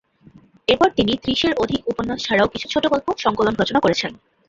[0.67, 4.11] এরপর তিনি ত্রিশের অধিক উপন্যাস ছাড়াও কিছু ছোটগল্প সংকলন রচনা করেছেন।